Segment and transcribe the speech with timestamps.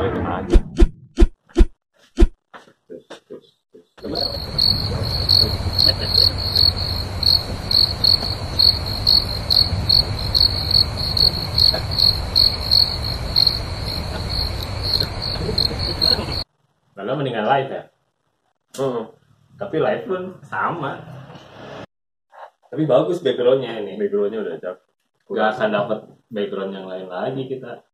[0.00, 0.58] balikin aja.
[16.96, 17.82] Lalu mendingan live ya.
[18.80, 19.04] Hmm.
[19.60, 20.96] Tapi live pun sama.
[22.72, 24.00] Tapi bagus backgroundnya ini.
[24.00, 24.76] Backgroundnya udah cak.
[25.28, 25.98] Gak akan dapat
[26.32, 27.84] background yang lain lagi kita.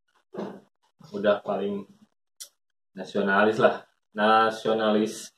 [1.10, 1.95] Udah paling
[2.96, 3.84] nasionalis lah.
[4.16, 5.28] Nasionalis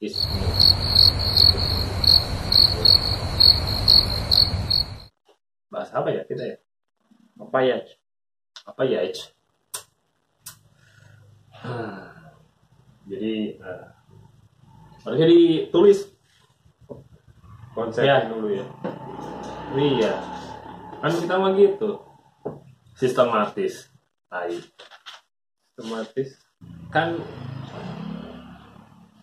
[5.69, 6.57] Bahas apa ya kita ya?
[7.43, 7.77] Apa ya?
[8.63, 9.03] Apa ya?
[9.03, 9.19] Ic?
[13.09, 13.85] Jadi eh,
[15.03, 16.19] harusnya ditulis
[17.79, 18.27] Konsepnya Ya.
[18.27, 18.67] dulu ya.
[19.79, 20.13] Iya.
[20.99, 22.03] Kan kita mah gitu.
[22.99, 23.87] Sistematis.
[24.27, 24.51] Tai.
[25.79, 26.43] Otomatis.
[26.91, 27.23] Kan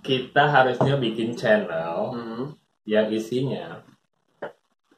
[0.05, 2.45] kita harusnya bikin channel Hmm.
[2.85, 3.81] yang isinya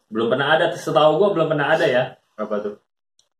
[0.08, 2.03] belum pernah ada setahu gue belum pernah ada ya
[2.36, 2.75] Apa tuh?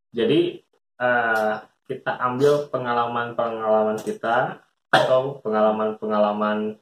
[0.10, 0.64] jadi
[0.98, 1.54] eh,
[1.86, 6.80] kita ambil pengalaman-pengalaman kita atau pengalaman-pengalaman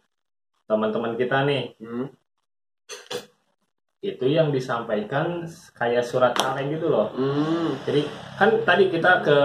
[0.65, 2.07] teman-teman kita nih Hmm.
[3.99, 7.73] itu yang disampaikan kayak surat kaleng gitu loh Hmm.
[7.83, 8.05] Jadi
[8.37, 9.39] kan tadi kita ke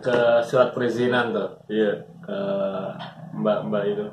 [0.00, 2.09] ke surat perizinan tuh Iya.
[2.30, 2.40] Ke
[3.34, 4.06] Mbak-mbak itu.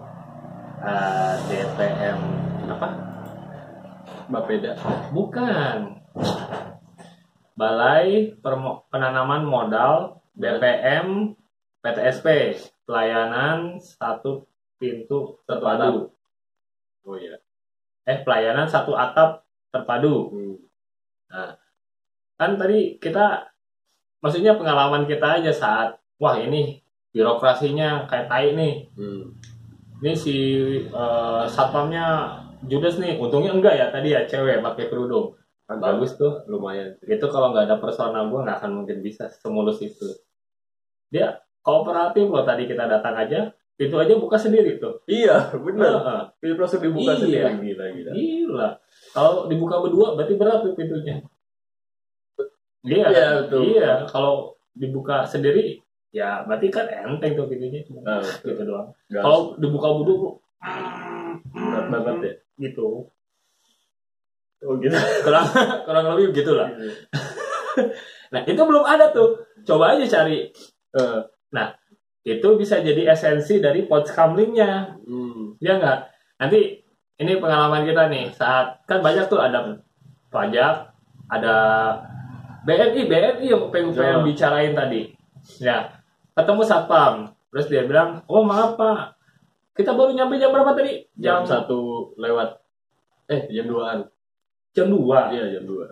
[0.78, 2.20] eh, DPM
[2.70, 2.90] apa?
[4.30, 4.74] Mbak Peda.
[5.14, 5.78] Bukan.
[7.58, 11.34] Balai Permo- Penanaman Modal BPM
[11.82, 14.46] PTSP pelayanan satu
[14.78, 16.14] pintu terpadu.
[17.02, 17.42] Oh iya.
[18.06, 19.42] Eh pelayanan satu atap
[19.74, 20.30] terpadu.
[20.30, 20.58] Hmm.
[22.38, 23.50] Kan tadi kita
[24.22, 25.90] maksudnya pengalaman kita aja saat
[26.22, 29.32] wah ini birokrasinya kayak tai nih Hmm.
[29.98, 30.36] ini si
[30.84, 32.06] eh, satpamnya
[32.64, 35.34] judes nih untungnya enggak ya tadi ya cewek pakai kerudung
[35.68, 36.96] Agak bagus tuh lumayan.
[37.04, 40.08] itu kalau nggak ada personal gue nggak akan mungkin bisa semulus itu
[41.08, 45.92] dia kooperatif loh tadi kita datang aja itu aja buka sendiri tuh Iya, benar.
[45.94, 46.22] Heeh.
[46.40, 47.20] Pintu langsung dibuka Iya.
[47.20, 47.52] sendiri.
[47.68, 48.12] Gila, gila.
[48.12, 48.70] gila
[49.12, 51.20] kalau dibuka berdua berarti berat tuh pintunya
[52.84, 53.62] iya Iya, betul.
[53.68, 58.54] iya kalau dibuka sendiri ya berarti kan enteng tuh pintunya cuma Nah, betul.
[58.54, 58.88] gitu doang.
[59.12, 60.32] Kalau dibuka berdua
[61.54, 62.34] berat banget ya.
[62.68, 63.06] gitu.
[64.66, 64.96] Oh gitu.
[65.26, 65.46] kurang
[65.86, 66.70] kurang lebih begitulah.
[68.28, 69.40] Nah itu belum ada tuh.
[69.64, 70.52] Coba aja cari.
[70.98, 71.20] Eh,
[72.28, 75.64] itu bisa jadi esensi dari podcastlingnya hmm.
[75.64, 76.00] ya nggak?
[76.44, 76.76] Nanti
[77.24, 78.28] ini pengalaman kita nih.
[78.36, 79.80] Saat kan banyak tuh ada
[80.28, 80.92] pajak
[81.32, 81.56] ada
[82.68, 84.26] BNI BNI yang pengen, pengen Ya.
[84.28, 85.02] bicarain tadi.
[85.64, 85.97] Ya
[86.38, 89.18] ketemu satpam terus dia bilang oh maaf pak
[89.74, 92.62] kita baru nyampe jam berapa tadi Jam jam satu lewat.
[93.30, 94.08] Eh, jam 2-an.
[94.74, 95.90] jam dua Iya, jam 2.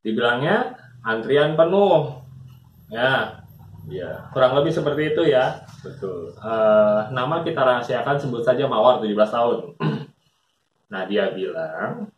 [0.00, 2.20] dibilangnya antrian penuh
[2.88, 3.42] ya
[3.86, 6.34] Iya, kurang lebih seperti itu ya betul.
[6.34, 9.58] Eh, nama kita rahasiakan sebut saja Mawar 17 tahun.
[10.92, 12.10] nah dia bilang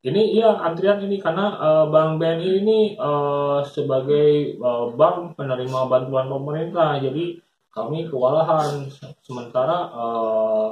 [0.00, 6.32] ini iya antrian ini karena eh, Bank BNI ini eh, sebagai eh, bank penerima bantuan
[6.32, 6.96] pemerintah.
[6.96, 7.36] Jadi
[7.68, 8.88] kami kewalahan.
[9.20, 10.70] Sementara eh,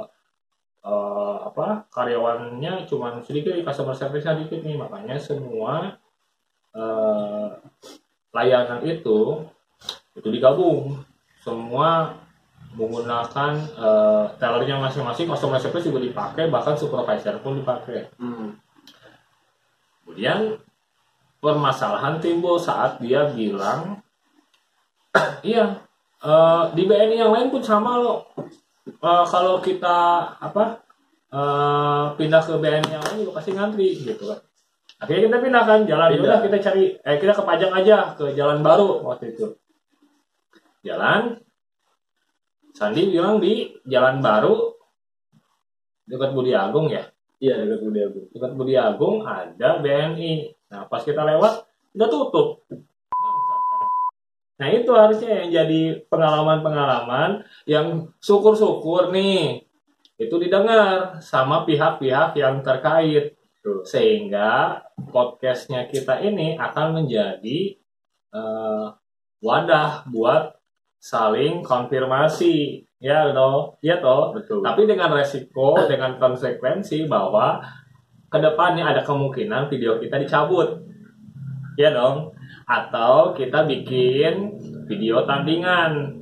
[0.89, 4.81] eh, apa karyawannya cuma sedikit customer service-nya dikit nih.
[4.81, 6.01] Makanya semua
[6.73, 7.49] eh,
[8.33, 9.45] layanan itu
[10.17, 11.05] itu digabung.
[11.45, 12.17] Semua
[12.73, 18.09] menggunakan eh, tellernya masing-masing customer service juga dipakai bahkan supervisor pun dipakai.
[18.17, 18.57] Hmm.
[20.19, 20.59] Kemudian
[21.39, 24.03] permasalahan timbul saat dia bilang
[25.47, 25.79] iya
[26.19, 28.27] eh, di BNI yang lain pun sama loh.
[28.83, 30.83] Eh, kalau kita apa
[31.31, 34.43] eh, pindah ke BNI yang lain juga pasti ngantri gitu kan.
[34.99, 36.23] Akhirnya kita pindahkan jalan Pindah.
[36.27, 38.99] udah kita cari eh kita ke pajak aja ke jalan baru.
[39.07, 39.55] Waktu itu.
[40.83, 41.39] Jalan
[42.75, 44.75] Sandi bilang di jalan baru
[46.11, 47.07] dekat Budi Agung ya
[47.39, 48.25] Iya, dekat Budi Agung.
[48.35, 50.51] dekat Budi Agung ada BNI.
[50.67, 51.63] Nah pas kita lewat
[51.95, 52.47] udah tutup.
[52.67, 52.83] Kan.
[54.59, 59.63] Nah itu harusnya yang jadi pengalaman-pengalaman yang syukur-syukur nih
[60.19, 63.39] itu didengar sama pihak-pihak yang terkait
[63.87, 64.83] sehingga
[65.15, 67.79] podcastnya kita ini akan menjadi
[68.35, 68.85] eh,
[69.39, 70.59] wadah buat
[70.99, 74.59] saling konfirmasi ya toh ya toh Betul.
[74.59, 77.63] tapi dengan resiko, dengan konsekuensi bahwa
[78.29, 80.85] ke depannya ada kemungkinan video kita dicabut,
[81.79, 82.35] ya dong.
[82.69, 84.53] Atau kita bikin
[84.85, 86.15] video tandingan.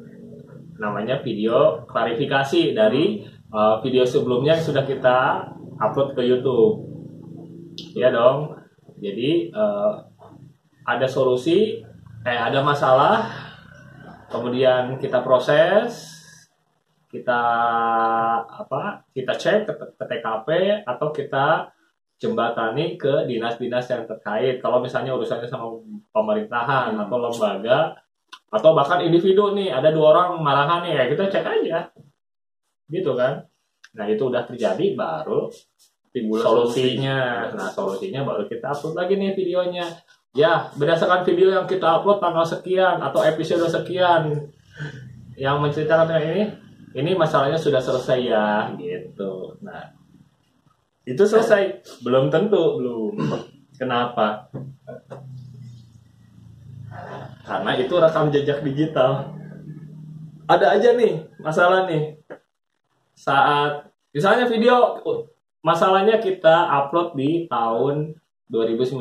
[0.77, 5.41] namanya video klarifikasi dari uh, video sebelumnya yang sudah kita
[5.81, 6.85] upload ke YouTube.
[7.97, 8.53] Ya dong.
[9.01, 10.05] Jadi uh,
[10.85, 11.81] ada solusi,
[12.21, 13.25] eh ada masalah,
[14.29, 16.16] kemudian kita proses,
[17.17, 17.41] kita
[18.45, 19.01] apa?
[19.09, 20.47] Kita cek ke, ke TKP
[20.85, 21.73] atau kita
[22.17, 24.61] jembatani ke dinas-dinas yang terkait.
[24.61, 25.69] Kalau misalnya urusannya sama
[26.13, 27.97] pemerintahan atau lembaga
[28.47, 31.89] atau bahkan individu nih, ada dua orang marahan nih, ya kita cek aja.
[32.89, 33.45] Gitu kan.
[33.97, 35.49] Nah, itu udah terjadi baru
[36.17, 37.51] Timbul solusinya.
[37.53, 39.85] Nah, solusinya baru kita upload lagi nih videonya.
[40.33, 44.49] Ya, berdasarkan video yang kita upload tanggal sekian atau episode sekian
[45.37, 46.49] yang menceritakan ini,
[46.95, 49.55] ini masalahnya sudah selesai ya, gitu.
[49.59, 49.91] Nah,
[51.03, 51.83] itu selesai.
[52.03, 53.15] Belum tentu, belum.
[53.75, 54.47] Kenapa?
[57.47, 59.31] Karena itu rekam jejak digital.
[60.47, 62.17] Ada aja nih masalah nih.
[63.15, 64.99] Saat misalnya video
[65.61, 68.15] masalahnya kita upload di tahun
[68.49, 68.97] 2019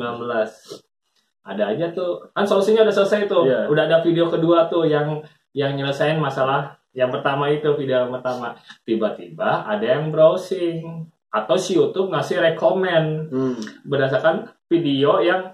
[1.47, 3.71] ada aja tuh kan solusinya udah selesai tuh Iya.
[3.71, 5.23] udah ada video kedua tuh yang
[5.55, 11.77] yang nyelesain masalah yang pertama itu video yang pertama tiba-tiba ada yang browsing atau si
[11.77, 15.53] YouTube ngasih rekomen Hmm, berdasarkan video yang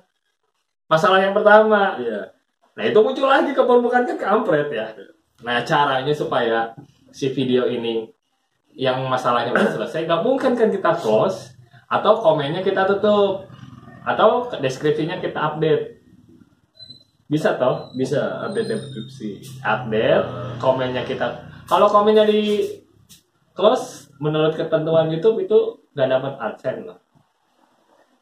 [0.87, 2.31] masalah yang pertama iya.
[2.73, 4.87] Nah itu muncul lagi ke permukaan kan kampret ya.
[5.45, 6.73] Nah caranya supaya
[7.13, 8.09] si video ini
[8.73, 11.53] yang masalahnya udah selesai, nggak mungkin kan kita close
[11.85, 13.45] atau komennya kita tutup
[14.01, 16.02] atau deskripsinya kita update.
[17.33, 17.89] Bisa toh?
[17.97, 19.41] Bisa update deskripsi.
[19.65, 21.25] Update, komennya kita.
[21.65, 22.61] Kalau komennya di
[23.57, 27.03] close, menurut ketentuan YouTube itu nggak dapat adsense loh.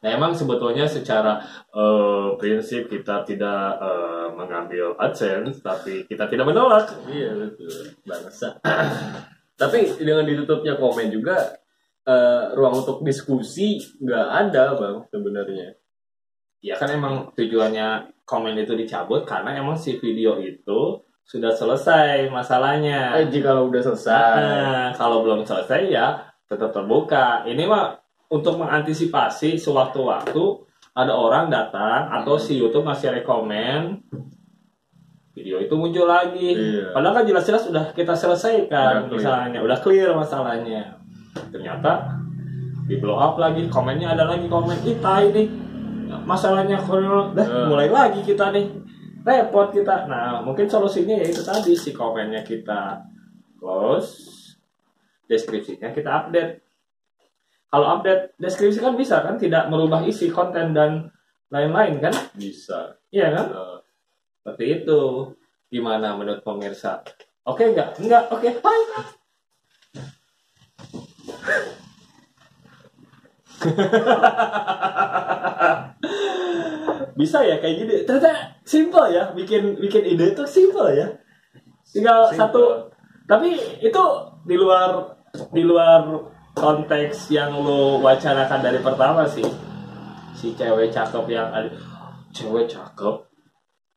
[0.02, 1.38] Nah emang sebetulnya secara
[1.70, 6.90] eh, prinsip kita tidak eh, mengambil AdSense, tapi kita tidak menolak.
[7.06, 7.94] Iya betul.
[8.02, 8.58] Bangsa.
[9.62, 11.54] Tapi dengan ditutupnya komen juga
[12.02, 15.70] eh, ruang untuk diskusi nggak ada bang sebenarnya.
[16.62, 23.18] Ya kan emang tujuannya komen itu dicabut karena emang si video itu sudah selesai masalahnya.
[23.18, 24.38] Eh, jika udah selesai.
[24.38, 27.42] Nah, kalau belum selesai ya tetap terbuka.
[27.42, 27.98] Ini mah
[28.30, 30.44] untuk mengantisipasi sewaktu-waktu
[30.92, 33.98] ada orang datang atau si YouTube ngasih rekomen
[35.32, 36.52] video itu muncul lagi.
[36.52, 36.92] Iya.
[36.92, 41.00] Padahal kan jelas-jelas udah kita selesaikan Udah misalnya, udah clear masalahnya.
[41.48, 42.20] Ternyata
[42.84, 45.42] di blow up lagi, komennya ada lagi komen kita ini
[46.22, 47.66] masalahnya kalau dah Eh.
[47.66, 48.66] mulai lagi kita nih
[49.22, 50.04] repot kita.
[50.06, 53.00] Nah mungkin solusinya ya itu tadi si komennya kita
[53.56, 54.10] close,
[55.26, 56.52] deskripsinya kita update.
[57.66, 61.08] Kalau update deskripsi kan bisa kan tidak merubah isi konten dan
[61.48, 62.12] lain-lain kan?
[62.34, 62.92] Bisa.
[63.08, 63.46] Iya kan?
[63.48, 63.78] Eh,
[64.42, 65.00] Seperti itu.
[65.70, 67.00] Gimana menurut pemirsa?
[67.46, 67.96] Oke nggak?
[68.02, 68.28] Enggak.
[68.28, 68.52] Oke.
[68.60, 68.84] Bye.
[77.22, 77.94] Bisa ya kayak gini.
[78.02, 78.32] Ternyata
[78.66, 79.30] simple ya.
[79.30, 81.06] Bikin bikin ide itu simple ya.
[81.86, 82.36] Tinggal Simple.
[82.36, 82.62] satu.
[83.24, 84.04] Tapi itu
[84.42, 85.14] di luar
[85.54, 86.02] di luar
[86.52, 89.46] konteks yang lo wacanakan dari pertama sih.
[90.34, 91.70] Si cewek cakep yang ada.
[92.32, 93.30] Cewek cakep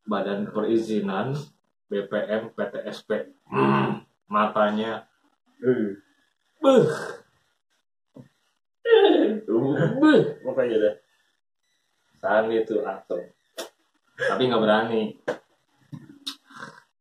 [0.06, 1.34] badan perizinan
[1.86, 5.06] BPM PTSP Hmm, matanya
[5.62, 5.98] eh.
[6.60, 6.86] beuh
[9.46, 9.74] Tuh.
[9.98, 10.94] beuh pokoknya deh
[12.26, 13.22] saat itu langsung.
[14.18, 15.14] Tapi nggak berani.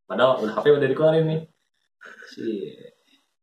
[0.04, 1.40] Padahal udah HP udah dikeluarin nih.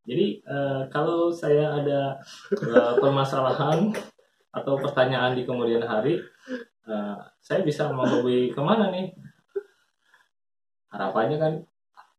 [0.06, 2.14] Jadi eh, kalau saya ada
[2.54, 3.90] eh, permasalahan
[4.54, 6.22] atau pertanyaan di kemudian hari
[6.86, 9.10] eh, saya bisa menghubungi ke mana nih?
[10.94, 11.52] Harapannya kan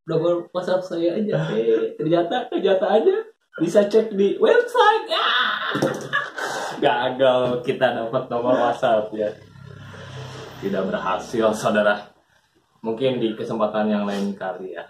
[0.03, 1.39] nomor WhatsApp saya aja.
[1.55, 3.15] Eh ternyata ternyata aja
[3.63, 5.07] bisa cek di website.
[5.07, 5.27] Ya
[6.83, 9.31] gagal kita dapat nomor WhatsApp ya
[10.63, 12.07] tidak berhasil saudara.
[12.79, 14.87] Mungkin di kesempatan yang lain kali ya.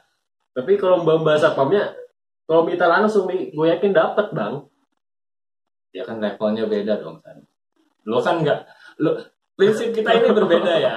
[0.53, 1.94] Tapi kalau mbak bahasa pamnya,
[2.46, 4.62] kalau minta langsung nih, gue yakin dapat bang.
[5.94, 7.38] ya kan levelnya beda dong kan
[8.10, 8.65] lo kan nggak
[8.98, 9.13] lo
[9.56, 10.96] prinsip kita ini berbeda ya.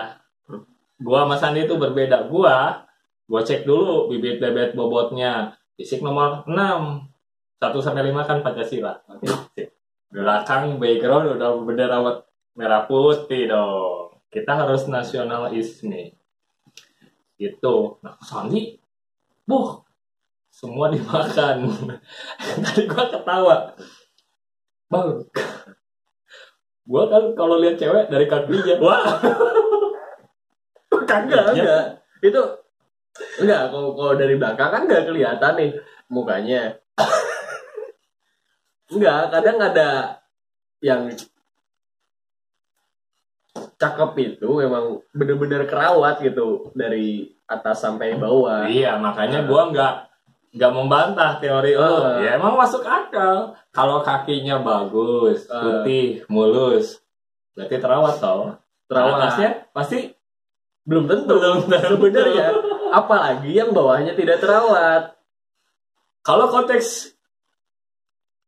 [0.96, 2.26] Gua sama Sandi itu berbeda.
[2.32, 2.82] Gua
[3.28, 5.54] gua cek dulu bibit bebet bobotnya.
[5.76, 6.56] Fisik nomor 6
[7.60, 8.96] 1 sampai 5 kan Pancasila.
[10.08, 12.00] Belakang background udah bendera
[12.56, 16.12] merah putih dong kita harus nasionalisme
[17.40, 17.96] gitu.
[18.04, 18.76] Nah Sandi
[19.48, 19.80] buh
[20.52, 21.64] semua dimakan.
[22.64, 23.56] Tadi gua ketawa.
[24.92, 25.24] Bang
[26.84, 29.16] gua kan kalau lihat cewek dari kakinya wah.
[31.06, 32.02] Kagak, enggak.
[32.18, 32.42] Itu
[33.40, 35.70] Enggak, kalau kalau dari belakang kan nggak kelihatan nih
[36.12, 36.62] mukanya.
[38.92, 39.88] Enggak, kadang ada
[40.84, 41.08] yang
[43.76, 48.64] cakep itu memang bener-bener kerawat gitu dari atas sampai bawah.
[48.66, 49.94] Iya, makanya gua nggak
[50.56, 52.00] nggak membantah teori lo.
[52.00, 52.18] Ah.
[52.24, 53.52] Ya emang masuk akal.
[53.70, 55.60] Kalau kakinya bagus, Ah.
[55.84, 57.04] putih, mulus,
[57.52, 58.56] berarti terawat toh.
[58.88, 59.20] Terawat.
[59.20, 60.16] Atasnya pasti
[60.86, 61.34] Belum tentu.
[61.34, 61.98] Belum tentu.
[61.98, 62.54] Sebenarnya
[62.94, 65.18] apalagi yang bawahnya tidak terawat.
[66.22, 67.15] kalau konteks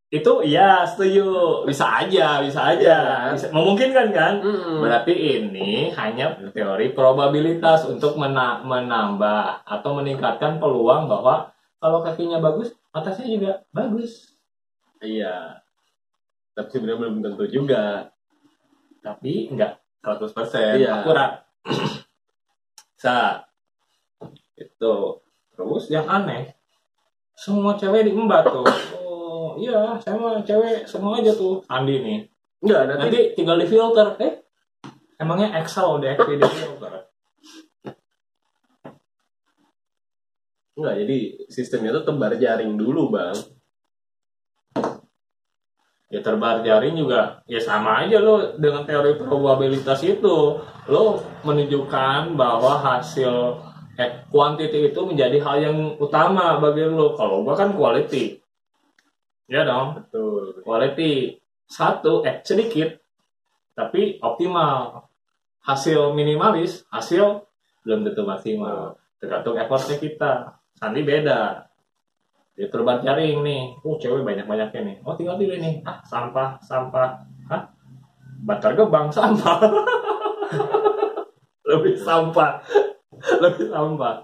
[0.08, 1.28] itu ya setuju
[1.62, 3.36] bisa aja bisa aja Iya.
[3.36, 4.80] bisa, memungkinkan kan Mm-mm.
[4.80, 12.72] berarti ini hanya teori probabilitas untuk mena- menambah atau meningkatkan peluang bahwa kalau kakinya bagus
[12.90, 14.32] atasnya juga bagus
[14.98, 15.60] Iya.
[16.50, 18.08] Tapi sebenarnya belum tentu juga.
[18.98, 20.34] tapi enggak 100%
[20.78, 21.00] Iya.
[21.00, 21.46] akurat
[22.96, 23.46] sa
[24.54, 24.94] itu
[25.52, 26.50] terus yang aneh
[27.32, 28.66] semua cewek diembat tuh
[29.48, 31.64] oh iya saya mah cewek semua aja tuh.
[31.72, 32.18] Andi nih.
[32.60, 34.08] Enggak, nanti, nanti tinggal di filter.
[34.20, 34.34] Eh?
[35.16, 36.92] Emangnya Excel udah di filter?
[40.78, 41.18] Enggak jadi
[41.50, 43.36] sistemnya tuh tebar jaring dulu, Bang.
[46.08, 50.56] ya terbar jaring juga ya sama aja lo dengan teori probabilitas itu.
[50.88, 53.60] Lo menunjukkan bahwa hasil
[54.00, 57.12] eh, quantity itu menjadi hal yang utama bagi lo.
[57.12, 58.40] Kalau gua kan quality
[59.48, 60.04] ya dong.
[60.04, 60.60] Betul.
[60.62, 62.92] quality satu eh sedikit
[63.72, 65.08] tapi optimal.
[65.58, 67.44] Hasil minimalis hasil
[67.84, 68.96] belum tentu maksimal.
[69.20, 70.32] Tergantung effortnya kita.
[70.78, 71.66] Sandi beda.
[72.56, 73.76] Dia terbang jaring nih.
[73.84, 74.96] Oh cewek banyak banyaknya nih.
[75.04, 75.84] Oh tinggal pilih nih.
[75.84, 77.20] Ah sampah sampah.
[77.52, 77.68] Ah
[78.44, 79.60] bantar gebang sampah.
[81.68, 82.64] Lebih sampah.
[83.44, 84.16] Lebih sampah.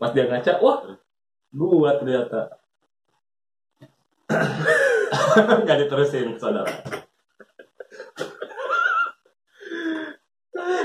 [0.00, 0.78] Pas dia ngaca wah
[1.52, 2.61] gua ternyata
[5.64, 6.70] nggak diterusin saudara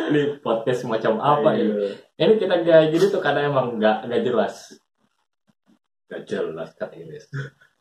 [0.08, 1.91] ini podcast macam apa ya Ayo.
[2.17, 4.79] ini kita kayak gini tuh karena emang nggak nggak jelas
[6.08, 7.20] nggak jelas kan ini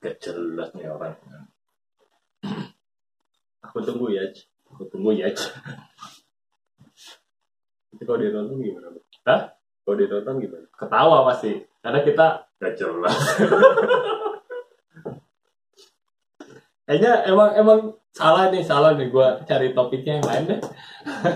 [0.02, 1.14] nggak jelas nih orang
[3.66, 4.22] Aku tunggu ya.
[4.70, 5.26] Aku tunggu ya
[7.90, 8.94] Tapi kalau dia nonton gimana?
[9.26, 9.50] Hah?
[9.82, 10.66] Kalau dia nonton gimana?
[10.76, 12.26] ketawa pasti karena kita
[12.60, 13.16] nggak jelas
[16.86, 17.80] kayaknya emang emang
[18.14, 20.60] salah nih salah nih gua cari topiknya yang lain deh.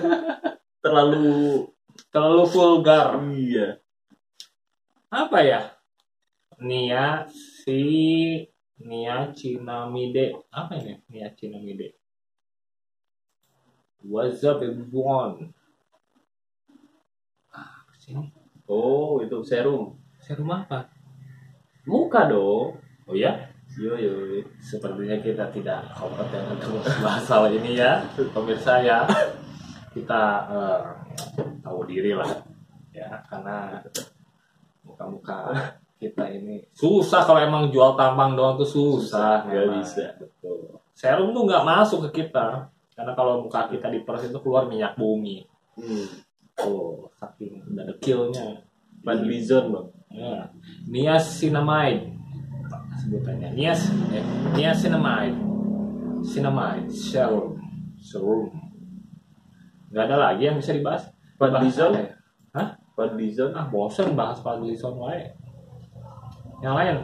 [0.85, 1.66] Terlalu
[2.09, 3.21] terlalu vulgar.
[3.28, 3.69] Iya.
[5.11, 5.61] apa ya?
[6.62, 7.83] Nia si
[8.80, 10.40] Nia Cinamide.
[10.49, 11.02] Apa ini?
[11.11, 11.99] Nia Cinamide.
[14.00, 15.52] What's up everyone?
[17.52, 18.33] Ah, apa sih ini?
[18.64, 20.00] Oh, itu serum.
[20.23, 20.88] serum apa?
[21.85, 22.80] Muka dong.
[23.11, 24.43] oh ya Yo yo.
[24.59, 28.03] sepertinya kita tidak kompeten untuk bahas hal ini ya
[28.35, 29.07] pemirsa ya
[29.95, 30.81] kita eh,
[31.62, 32.27] tahu diri lah
[32.91, 33.79] ya karena
[34.83, 35.55] muka-muka
[36.03, 39.79] kita ini susah kalau emang jual tampang doang tuh susah memang.
[39.83, 40.19] bisa.
[40.19, 44.99] betul serum tuh nggak masuk ke kita karena kalau muka kita diperes itu keluar minyak
[44.99, 45.47] bumi
[45.81, 46.05] Hmm.
[46.61, 48.61] oh saking udah dekilnya
[49.00, 49.89] Fadlizon, Bang.
[50.12, 50.53] Ya.
[50.85, 52.20] Niacinamide
[53.00, 53.57] sebutannya.
[53.57, 55.40] Nias eh, niacinamide.
[56.21, 57.57] Cinamide serum.
[57.97, 58.52] Serum.
[59.90, 61.09] Gak ada lagi yang bisa dibahas.
[61.40, 62.14] Apa ya?
[63.00, 63.57] Fadlizon.
[63.57, 65.33] Ah, bosan bahas Fadlizon wae.
[66.61, 66.97] Yang lain.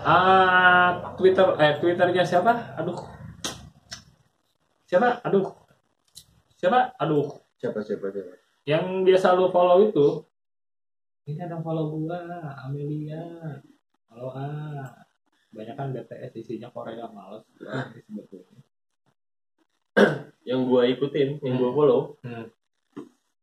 [0.00, 2.72] Ah, Twitter eh Twitternya siapa?
[2.80, 2.96] Aduh.
[4.88, 5.20] Siapa?
[5.28, 5.52] Aduh.
[6.56, 6.96] Siapa?
[6.96, 7.28] Aduh.
[7.60, 8.40] Siapa siapa siapa?
[8.64, 10.24] Yang biasa lu follow itu.
[11.28, 12.16] Ini ada follow gua,
[12.64, 13.20] Amelia.
[14.08, 14.48] Follow A.
[15.50, 17.42] Banyak kan BTS isinya Korea males
[18.06, 18.62] sebetulnya.
[20.48, 21.76] Yang gua ikutin, yang gua Hmm.
[21.76, 22.00] follow.
[22.24, 22.46] Hmm.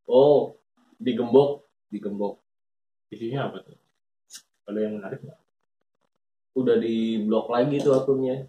[0.07, 0.55] Oh,
[0.97, 1.67] digembok.
[1.87, 2.39] Digembok.
[3.07, 3.77] Isinya apa tuh?
[4.65, 5.39] Ada yang menarik nggak?
[6.57, 8.43] Udah di blok lagi tuh akunnya.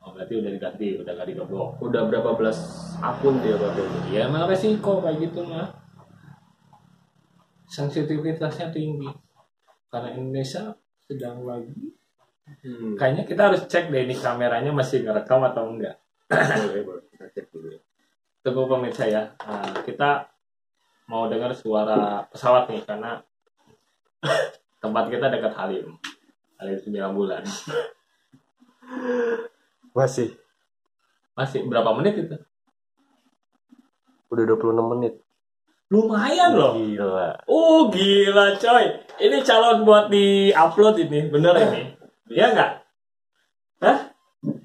[0.00, 1.82] Oh, berarti udah diganti, udah gak digembok.
[1.82, 2.58] Udah berapa belas
[2.98, 3.98] akun dia pakai itu.
[4.14, 5.74] Ya emang resiko kayak gitu mah.
[7.66, 9.10] Sensitivitasnya tinggi.
[9.90, 10.74] Karena Indonesia
[11.04, 11.74] sedang lagi.
[12.46, 12.94] Hmm.
[12.94, 15.98] Kayaknya kita harus cek deh ini kameranya masih ngerekam atau enggak.
[16.30, 17.02] Boleh, boleh.
[17.10, 17.80] Kita cek dulu ya.
[18.46, 19.26] Tunggu pemirsa ya.
[19.42, 20.30] Nah, kita
[21.10, 23.18] mau dengar suara pesawat nih karena
[24.82, 25.98] tempat kita dekat Halim.
[26.62, 27.42] Halim 9 bulan.
[29.98, 30.38] Masih.
[31.34, 32.36] Masih berapa menit itu?
[34.30, 35.26] Udah 26 menit.
[35.86, 36.74] Lumayan loh.
[36.74, 37.30] Gila.
[37.46, 38.86] Oh gila coy.
[39.22, 41.82] Ini calon buat di upload ini, bener ini.
[42.26, 42.70] Iya nggak?
[43.82, 43.98] Hah?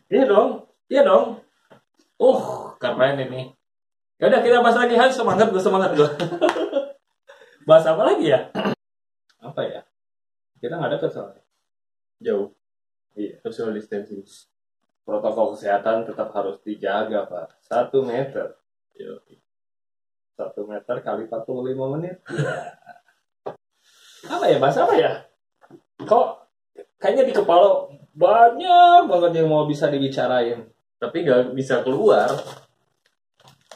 [0.09, 0.49] Iya dong,
[0.89, 1.39] iya dong.
[2.17, 3.53] Uh, keren ini.
[4.21, 6.05] Ya udah kita bahas lagi Hans semangat gue semangat gue.
[7.69, 8.49] bahas apa lagi ya?
[9.47, 9.81] apa ya?
[10.61, 11.41] Kita nggak ada kesalahan.
[12.21, 12.53] Jauh.
[13.17, 13.41] Iya.
[13.41, 14.21] Social distancing.
[15.01, 17.57] Protokol kesehatan tetap harus dijaga pak.
[17.65, 18.61] Satu meter.
[18.93, 19.17] Yo.
[20.37, 22.21] Satu meter kali 45 menit.
[22.29, 22.77] Ya.
[24.29, 25.11] apa ya bahas apa ya?
[26.05, 26.27] Kok
[27.01, 30.69] kayaknya di kepala banyak banget yang mau bisa dibicarain.
[31.01, 32.29] Tapi nggak bisa keluar.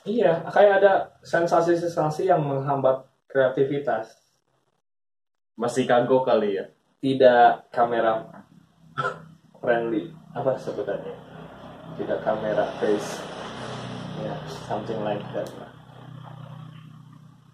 [0.06, 4.14] Iya, kayak ada sensasi-sensasi yang menghambat kreativitas.
[5.58, 6.70] Masih kagok kali ya.
[7.02, 8.22] Tidak kamera
[9.58, 10.14] friendly.
[10.38, 11.18] Apa sebutannya?
[11.98, 13.26] Tidak kamera face.
[14.22, 15.72] Ya, something like that lah.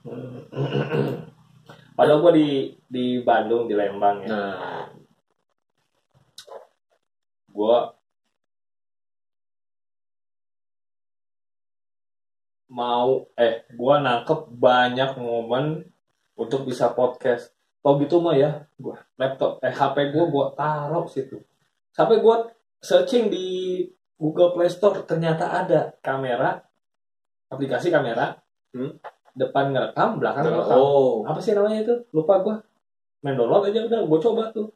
[1.98, 2.50] Padahal gue di
[2.92, 4.28] di Bandung di Lembang ya.
[4.28, 5.01] Nah,
[7.52, 7.78] gue
[12.72, 15.84] mau eh gue nangkep banyak momen
[16.40, 17.52] untuk bisa podcast.
[17.82, 21.38] Kalau gitu mah ya gua laptop eh HP gue gue taruh situ.
[21.92, 22.36] Sampai gue
[22.80, 23.48] searching di
[24.16, 26.58] Google Play Store ternyata ada kamera
[27.52, 28.40] aplikasi kamera
[28.72, 28.96] Hmm.
[29.36, 30.80] depan ngerekam belakang ngerekam.
[30.80, 31.92] oh, apa sih namanya itu?
[32.16, 32.56] Lupa gua.
[33.20, 34.72] Main download aja udah gue coba tuh.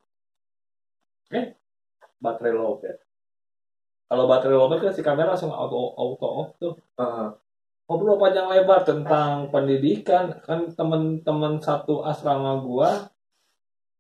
[1.32, 1.55] Eh
[2.22, 2.98] baterai lowbat
[4.06, 7.34] kalau baterai lowbat kan si kamera langsung auto auto off tuh ah,
[7.86, 13.10] ngobrol panjang lebar tentang pendidikan kan temen-temen satu asrama gua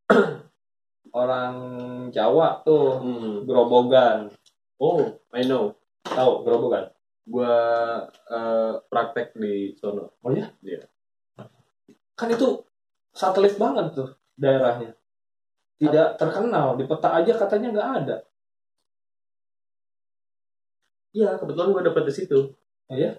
[1.15, 1.55] orang
[2.11, 3.33] Jawa tuh hmm.
[3.47, 4.29] Grobogan
[4.81, 5.73] oh, I know.
[6.05, 6.91] tahu Grobogan
[7.25, 7.57] Gua
[8.29, 10.13] eh, praktek di sono.
[10.21, 10.85] oh ya Iya.
[12.13, 12.61] kan itu
[13.09, 14.93] satelit banget tuh daerahnya
[15.75, 18.17] tidak terkenal di peta aja katanya nggak ada
[21.11, 22.39] Iya, kebetulan gua dapet di situ.
[22.85, 23.15] Oh iya?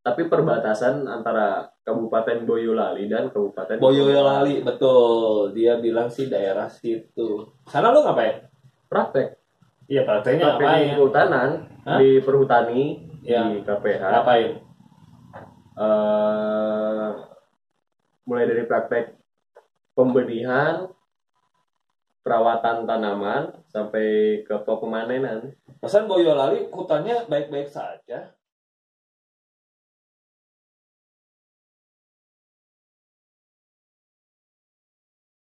[0.00, 7.90] Tapi perbatasan antara Kabupaten Boyolali dan Kabupaten Boyolali betul dia bilang sih daerah situ sana
[7.90, 8.46] lu ngapain
[8.86, 9.34] Praktek.
[9.84, 11.48] iya prakteknya Praktek di ngapain kehutanan,
[11.82, 11.98] Hah?
[11.98, 12.82] di perhutani,
[13.20, 13.42] Ya.
[13.44, 14.02] di KPH.
[14.06, 14.50] ngapain
[15.74, 17.08] eh
[18.22, 19.04] mulai dari praktek
[19.92, 20.86] pembenihan,
[22.20, 25.56] perawatan tanaman sampai ke pemanenan.
[25.80, 28.32] Pesan Boyolali hutannya baik-baik saja